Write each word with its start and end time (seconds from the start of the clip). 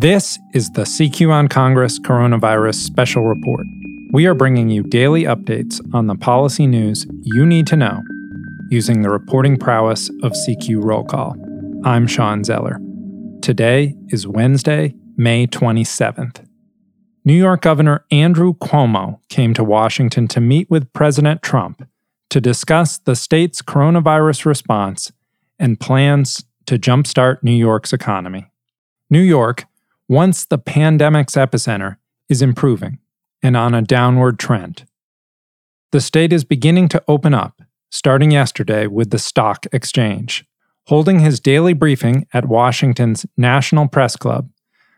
This 0.00 0.38
is 0.54 0.70
the 0.70 0.82
CQ 0.82 1.32
on 1.32 1.48
Congress 1.48 1.98
Coronavirus 1.98 2.76
Special 2.76 3.24
Report. 3.24 3.66
We 4.12 4.26
are 4.26 4.34
bringing 4.34 4.68
you 4.68 4.84
daily 4.84 5.24
updates 5.24 5.80
on 5.92 6.06
the 6.06 6.14
policy 6.14 6.68
news 6.68 7.04
you 7.22 7.44
need 7.44 7.66
to 7.66 7.76
know 7.76 8.00
using 8.70 9.02
the 9.02 9.10
reporting 9.10 9.56
prowess 9.56 10.08
of 10.22 10.34
CQ 10.34 10.84
Roll 10.84 11.02
Call. 11.02 11.34
I'm 11.84 12.06
Shawn 12.06 12.44
Zeller. 12.44 12.78
Today 13.42 13.96
is 14.10 14.24
Wednesday, 14.24 14.94
May 15.16 15.48
27th. 15.48 16.46
New 17.24 17.34
York 17.34 17.62
Governor 17.62 18.04
Andrew 18.12 18.54
Cuomo 18.54 19.18
came 19.28 19.52
to 19.54 19.64
Washington 19.64 20.28
to 20.28 20.40
meet 20.40 20.70
with 20.70 20.92
President 20.92 21.42
Trump 21.42 21.88
to 22.30 22.40
discuss 22.40 22.98
the 22.98 23.16
state's 23.16 23.62
coronavirus 23.62 24.46
response 24.46 25.10
and 25.58 25.80
plans 25.80 26.44
to 26.66 26.78
jumpstart 26.78 27.42
New 27.42 27.50
York's 27.50 27.92
economy. 27.92 28.52
New 29.10 29.22
York, 29.22 29.64
once 30.08 30.46
the 30.46 30.58
pandemic's 30.58 31.34
epicenter, 31.34 31.96
is 32.28 32.42
improving 32.42 32.98
and 33.42 33.56
on 33.56 33.74
a 33.74 33.82
downward 33.82 34.38
trend. 34.38 34.86
The 35.92 36.00
state 36.00 36.32
is 36.32 36.44
beginning 36.44 36.88
to 36.88 37.02
open 37.08 37.32
up, 37.32 37.62
starting 37.90 38.30
yesterday 38.30 38.86
with 38.86 39.10
the 39.10 39.18
stock 39.18 39.66
exchange. 39.72 40.44
Holding 40.86 41.20
his 41.20 41.40
daily 41.40 41.74
briefing 41.74 42.26
at 42.32 42.48
Washington's 42.48 43.26
National 43.36 43.88
Press 43.88 44.16
Club, 44.16 44.50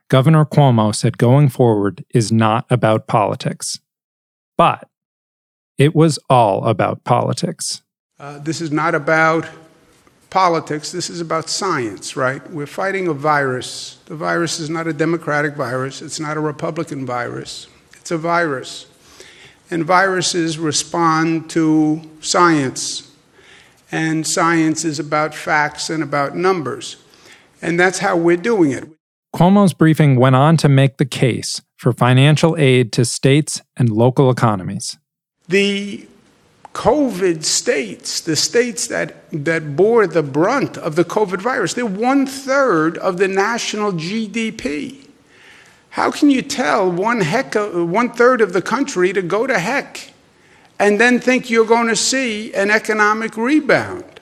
Governor 0.09 0.45
Cuomo 0.45 0.95
said 0.95 1.19
going 1.19 1.49
forward 1.49 2.05
is 2.13 2.33
not 2.33 2.67
about 2.71 3.07
politics. 3.07 3.79
But 4.57 4.89
it 5.79 5.95
was 5.95 6.19
all 6.29 6.65
about 6.65 7.05
politics. 7.05 7.83
Uh, 8.19 8.39
this 8.39 8.61
is 8.61 8.71
not 8.71 8.95
about 8.95 9.47
politics. 10.31 10.93
This 10.93 11.11
is 11.11 11.21
about 11.21 11.51
science, 11.51 12.17
right? 12.17 12.49
We're 12.51 12.67
fighting 12.67 13.09
a 13.09 13.13
virus. 13.13 13.99
The 14.07 14.15
virus 14.15 14.59
is 14.61 14.71
not 14.71 14.87
a 14.87 14.93
Democratic 14.93 15.55
virus, 15.55 16.01
it's 16.01 16.21
not 16.21 16.37
a 16.37 16.41
Republican 16.41 17.05
virus, 17.05 17.67
it's 17.97 18.11
a 18.11 18.19
virus. 18.19 18.87
And 19.71 19.85
viruses 19.85 20.59
respond 20.59 21.51
to 21.51 22.03
science. 22.21 23.07
And 23.93 24.27
science 24.27 24.85
is 24.85 24.99
about 24.99 25.35
facts 25.35 25.91
and 25.91 26.03
about 26.03 26.37
numbers. 26.37 26.97
And 27.63 27.79
that's 27.79 27.99
how 27.99 28.17
we're 28.17 28.37
doing 28.37 28.73
it. 28.73 28.89
Cuomo's 29.35 29.75
briefing 29.75 30.17
went 30.17 30.35
on 30.35 30.57
to 30.59 30.69
make 30.69 30.97
the 30.97 31.05
case 31.05 31.63
for 31.77 31.93
financial 31.93 32.57
aid 32.57 32.93
to 32.93 33.05
states 33.05 33.63
and 33.77 33.89
local 33.89 34.31
economies. 34.31 34.99
The 35.49 36.07
COVID 36.75 37.45
states, 37.45 38.21
the 38.21 38.37
states 38.37 38.87
that, 38.87 39.17
that 39.33 39.75
bore 39.75 40.07
the 40.07 40.23
brunt 40.23 40.77
of 40.79 40.97
the 40.97 41.05
COVID 41.05 41.41
virus, 41.41 41.75
they're 41.75 41.85
one 41.85 42.27
third 42.27 42.97
of 42.99 43.19
the 43.19 43.29
national 43.29 43.93
GDP. 43.93 45.09
How 45.91 46.13
can 46.13 46.31
you 46.31 46.43
tell 46.43 46.91
one, 46.91 47.21
heck, 47.21 47.57
of, 47.57 47.89
one 47.89 48.13
third 48.13 48.41
of 48.41 48.53
the 48.53 48.63
country 48.63 49.13
to 49.13 49.23
go 49.23 49.47
to 49.47 49.59
heck 49.59 50.13
and 50.79 51.01
then 51.01 51.19
think 51.19 51.51
you're 51.51 51.67
going 51.67 51.89
to 51.89 51.97
see 51.97 52.55
an 52.55 52.71
economic 52.71 53.37
rebound? 53.37 54.21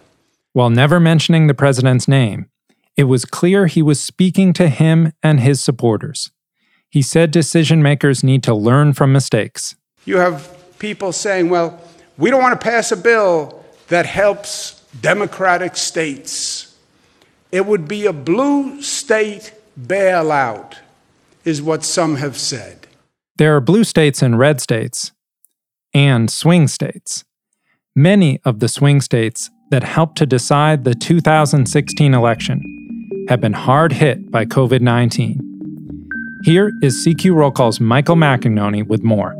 While 0.55 0.71
never 0.71 0.99
mentioning 0.99 1.47
the 1.47 1.55
president's 1.55 2.09
name, 2.09 2.49
it 2.97 3.05
was 3.05 3.27
clear 3.27 3.67
he 3.67 3.83
was 3.83 4.03
speaking 4.03 4.53
to 4.55 4.69
him 4.69 5.13
and 5.23 5.41
his 5.41 5.63
supporters. 5.63 6.31
He 6.89 7.03
said 7.03 7.31
decision 7.31 7.83
makers 7.83 8.25
need 8.25 8.43
to 8.45 8.55
learn 8.55 8.95
from 8.95 9.13
mistakes. 9.13 9.77
You 10.07 10.17
have 10.17 10.57
people 10.79 11.13
saying, 11.13 11.51
well, 11.51 11.79
we 12.19 12.31
don't 12.31 12.43
want 12.43 12.61
to 12.61 12.65
pass 12.65 12.93
a 12.93 12.97
bill 12.97 13.65
that 13.89 14.05
helps 14.05 14.85
Democratic 15.01 15.77
states. 15.77 16.77
It 17.53 17.65
would 17.65 17.89
be 17.89 18.05
a 18.07 18.13
blue 18.13 18.83
state 18.83 19.55
bailout, 19.81 20.75
is 21.45 21.63
what 21.63 21.85
some 21.85 22.17
have 22.17 22.37
said. 22.37 22.87
There 23.37 23.55
are 23.57 23.61
blue 23.61 23.85
states 23.85 24.21
and 24.21 24.39
red 24.39 24.61
states, 24.61 25.13
and 25.95 26.31
swing 26.31 26.67
states. 26.69 27.25
Many 27.95 28.41
of 28.45 28.59
the 28.59 28.69
swing 28.69 29.01
states 29.01 29.51
that 29.71 29.85
helped 29.85 30.19
to 30.19 30.27
decide 30.27 30.85
the 30.85 30.95
2016 30.95 32.15
election 32.15 33.27
have 33.29 33.41
been 33.41 33.53
hard 33.53 33.93
hit 33.93 34.31
by 34.31 34.45
COVID 34.45 34.81
19. 34.81 35.45
Here 36.45 36.73
is 36.83 37.07
CQ 37.07 37.35
Roll 37.35 37.51
Call's 37.51 37.81
Michael 37.81 38.17
Macagnone 38.17 38.87
with 38.87 39.03
more. 39.03 39.35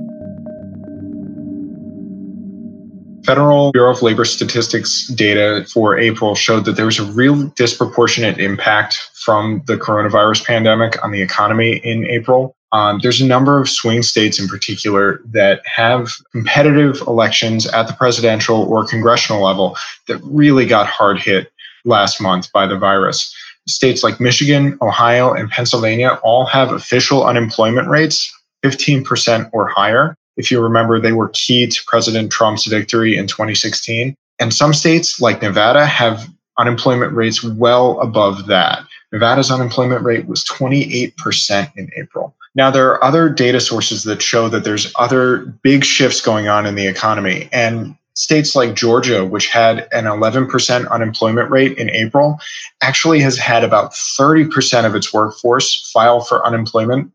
Federal 3.29 3.73
Bureau 3.73 3.93
of 3.93 4.01
Labor 4.01 4.25
Statistics 4.25 5.07
data 5.09 5.67
for 5.71 5.99
April 5.99 6.35
showed 6.35 6.65
that 6.65 6.77
there 6.77 6.87
was 6.87 6.99
a 6.99 7.05
real 7.05 7.43
disproportionate 7.49 8.39
impact 8.39 8.97
from 9.23 9.63
the 9.67 9.77
coronavirus 9.77 10.47
pandemic 10.47 11.05
on 11.05 11.13
the 11.13 11.21
economy 11.21 11.77
in 11.85 12.07
April. 12.07 12.57
Um, 12.73 13.01
there's 13.03 13.21
a 13.21 13.27
number 13.27 13.61
of 13.61 13.69
swing 13.69 14.03
states 14.03 14.41
in 14.41 14.49
particular 14.49 15.21
that 15.27 15.61
have 15.67 16.09
competitive 16.33 17.03
elections 17.03 17.67
at 17.67 17.87
the 17.87 17.93
presidential 17.93 18.63
or 18.63 18.87
congressional 18.87 19.43
level 19.43 19.77
that 20.07 20.17
really 20.23 20.65
got 20.65 20.87
hard 20.87 21.19
hit 21.19 21.53
last 21.85 22.23
month 22.23 22.51
by 22.55 22.67
the 22.67 22.79
virus. 22.79 23.31
States 23.67 24.03
like 24.03 24.21
Michigan, 24.21 24.79
Ohio, 24.81 25.35
and 25.35 25.51
Pennsylvania 25.51 26.19
all 26.23 26.47
have 26.47 26.73
official 26.73 27.27
unemployment 27.27 27.89
rates 27.89 28.35
15% 28.65 29.51
or 29.53 29.69
higher. 29.69 30.17
If 30.39 30.51
you 30.51 30.61
remember, 30.61 30.99
they 30.99 31.13
were 31.13 31.29
key 31.35 31.67
to 31.67 31.81
President 31.87 32.33
Trump's 32.33 32.65
victory 32.65 33.17
in 33.17 33.27
2016. 33.27 34.15
And 34.39 34.55
some 34.55 34.73
states, 34.73 35.21
like 35.21 35.43
Nevada, 35.43 35.85
have 35.85 36.29
unemployment 36.59 37.13
rates 37.13 37.43
well 37.43 38.01
above 38.01 38.47
that. 38.47 38.85
Nevada's 39.13 39.51
unemployment 39.51 40.05
rate 40.05 40.27
was 40.27 40.45
28% 40.45 41.73
in 41.77 41.91
April. 41.97 42.35
Now, 42.55 42.71
there 42.71 42.89
are 42.89 43.05
other 43.05 43.29
data 43.29 43.61
sources 43.61 44.05
that 44.05 44.23
show 44.23 44.49
that 44.49 44.65
there's 44.65 44.93
other 44.97 45.39
big 45.63 45.85
shifts 45.85 46.21
going 46.21 46.49
on 46.49 46.67
in 46.67 46.75
the 46.75 46.87
economy. 46.87 47.49
And 47.53 47.97
states 48.15 48.57
like 48.57 48.75
Georgia, 48.75 49.25
which 49.25 49.47
had 49.47 49.89
an 49.93 50.05
11% 50.05 50.91
unemployment 50.91 51.51
rate 51.51 51.79
in 51.79 51.89
April, 51.91 52.39
actually 52.83 53.21
has 53.21 53.39
had 53.39 53.63
about 53.63 53.93
30% 53.93 54.85
of 54.85 54.95
its 54.95 55.13
workforce 55.13 55.91
file 55.93 56.21
for 56.21 56.45
unemployment 56.45 57.13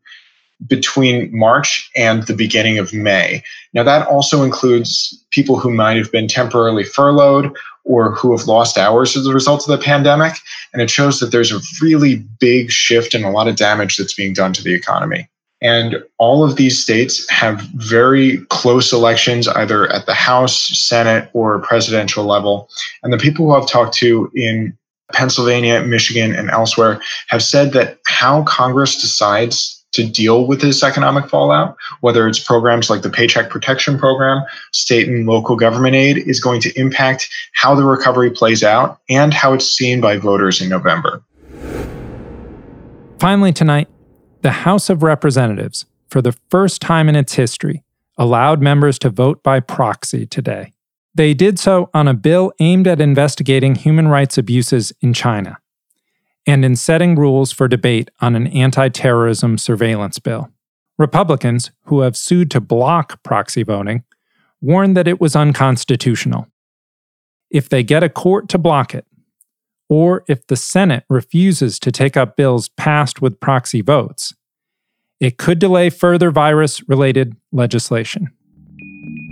between 0.66 1.36
March 1.36 1.90
and 1.96 2.24
the 2.24 2.34
beginning 2.34 2.78
of 2.78 2.92
May. 2.92 3.42
Now, 3.72 3.82
that 3.82 4.06
also 4.06 4.42
includes 4.42 5.24
people 5.30 5.58
who 5.58 5.70
might 5.70 5.96
have 5.96 6.12
been 6.12 6.28
temporarily 6.28 6.84
furloughed 6.84 7.54
or 7.84 8.12
who 8.12 8.36
have 8.36 8.46
lost 8.46 8.78
hours 8.78 9.16
as 9.16 9.26
a 9.26 9.32
result 9.32 9.68
of 9.68 9.78
the 9.78 9.84
pandemic. 9.84 10.34
And 10.72 10.80
it 10.80 10.90
shows 10.90 11.20
that 11.20 11.32
there's 11.32 11.52
a 11.52 11.60
really 11.82 12.16
big 12.40 12.70
shift 12.70 13.14
and 13.14 13.24
a 13.24 13.30
lot 13.30 13.48
of 13.48 13.56
damage 13.56 13.96
that's 13.96 14.14
being 14.14 14.32
done 14.32 14.52
to 14.54 14.62
the 14.62 14.74
economy. 14.74 15.28
And 15.60 16.02
all 16.18 16.44
of 16.44 16.56
these 16.56 16.82
states 16.82 17.28
have 17.30 17.60
very 17.74 18.38
close 18.50 18.92
elections, 18.92 19.48
either 19.48 19.90
at 19.92 20.06
the 20.06 20.14
House, 20.14 20.66
Senate, 20.78 21.30
or 21.32 21.60
presidential 21.60 22.24
level. 22.24 22.68
And 23.02 23.12
the 23.12 23.18
people 23.18 23.46
who 23.46 23.52
I've 23.52 23.68
talked 23.68 23.94
to 23.96 24.30
in 24.34 24.76
Pennsylvania, 25.12 25.82
Michigan, 25.82 26.34
and 26.34 26.50
elsewhere 26.50 27.00
have 27.28 27.42
said 27.42 27.72
that 27.72 27.98
how 28.06 28.42
Congress 28.42 29.00
decides 29.00 29.73
to 29.94 30.06
deal 30.06 30.46
with 30.46 30.60
this 30.60 30.82
economic 30.82 31.28
fallout, 31.28 31.76
whether 32.00 32.28
it's 32.28 32.38
programs 32.38 32.90
like 32.90 33.02
the 33.02 33.10
Paycheck 33.10 33.50
Protection 33.50 33.98
Program, 33.98 34.44
state 34.72 35.08
and 35.08 35.26
local 35.26 35.56
government 35.56 35.94
aid, 35.94 36.18
is 36.18 36.40
going 36.40 36.60
to 36.60 36.78
impact 36.78 37.28
how 37.54 37.74
the 37.74 37.84
recovery 37.84 38.30
plays 38.30 38.62
out 38.62 39.00
and 39.08 39.32
how 39.32 39.52
it's 39.54 39.66
seen 39.66 40.00
by 40.00 40.16
voters 40.16 40.60
in 40.60 40.68
November. 40.68 41.22
Finally, 43.18 43.52
tonight, 43.52 43.88
the 44.42 44.50
House 44.50 44.90
of 44.90 45.02
Representatives, 45.02 45.86
for 46.08 46.20
the 46.20 46.36
first 46.50 46.82
time 46.82 47.08
in 47.08 47.16
its 47.16 47.34
history, 47.34 47.82
allowed 48.18 48.60
members 48.60 48.98
to 48.98 49.10
vote 49.10 49.42
by 49.42 49.60
proxy 49.60 50.26
today. 50.26 50.72
They 51.14 51.32
did 51.32 51.58
so 51.58 51.90
on 51.94 52.08
a 52.08 52.14
bill 52.14 52.52
aimed 52.58 52.86
at 52.86 53.00
investigating 53.00 53.76
human 53.76 54.08
rights 54.08 54.36
abuses 54.36 54.92
in 55.00 55.14
China 55.14 55.58
and 56.46 56.64
in 56.64 56.76
setting 56.76 57.16
rules 57.16 57.52
for 57.52 57.68
debate 57.68 58.10
on 58.20 58.34
an 58.34 58.46
anti 58.48 58.88
terrorism 58.88 59.58
surveillance 59.58 60.18
bill. 60.18 60.50
Republicans, 60.98 61.70
who 61.84 62.00
have 62.00 62.16
sued 62.16 62.50
to 62.52 62.60
block 62.60 63.22
proxy 63.22 63.62
voting, 63.62 64.04
warned 64.60 64.96
that 64.96 65.08
it 65.08 65.20
was 65.20 65.34
unconstitutional. 65.34 66.46
If 67.50 67.68
they 67.68 67.82
get 67.82 68.02
a 68.02 68.08
court 68.08 68.48
to 68.50 68.58
block 68.58 68.94
it, 68.94 69.06
or 69.88 70.24
if 70.28 70.46
the 70.46 70.56
Senate 70.56 71.04
refuses 71.08 71.78
to 71.80 71.92
take 71.92 72.16
up 72.16 72.36
bills 72.36 72.68
passed 72.70 73.20
with 73.20 73.40
proxy 73.40 73.82
votes, 73.82 74.34
it 75.20 75.36
could 75.36 75.58
delay 75.58 75.90
further 75.90 76.30
virus 76.30 76.86
related 76.88 77.36
legislation. 77.52 78.30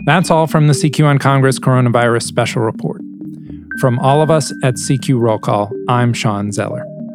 That's 0.05 0.31
all 0.31 0.47
from 0.47 0.67
the 0.67 0.73
CQ 0.73 1.07
on 1.07 1.19
Congress 1.19 1.59
Coronavirus 1.59 2.25
Special 2.25 2.63
Report. 2.63 3.01
From 3.81 3.99
all 4.01 4.21
of 4.21 4.31
us 4.31 4.53
at 4.63 4.75
CQ 4.75 5.21
Roll 5.21 5.39
Call, 5.39 5.71
I'm 5.89 6.13
Shawn 6.13 6.53
Zeller. 6.53 6.92